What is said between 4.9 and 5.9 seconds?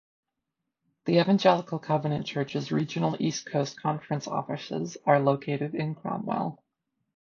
are located